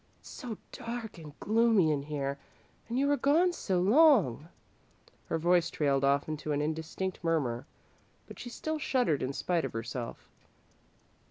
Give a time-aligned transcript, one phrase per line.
[0.19, 2.39] "It's so dark and gloomy in here,
[2.89, 4.47] and you were gone so long"
[5.29, 7.67] Her voice trailed off into an indistinct murmur,
[8.25, 10.27] but she still shuddered in spite of herself.